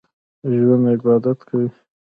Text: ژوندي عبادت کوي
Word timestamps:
ژوندي 0.55 0.91
عبادت 0.99 1.39
کوي 1.47 1.67